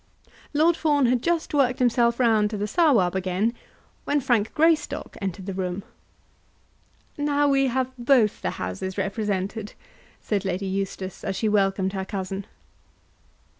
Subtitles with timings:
[0.51, 3.53] Lord Fawn had just worked himself round to the Sawab again,
[4.03, 5.83] when Frank Greystock entered the room.
[7.19, 9.73] "Now we have both the Houses represented,"
[10.19, 12.47] said Lady Eustace, as she welcomed her cousin.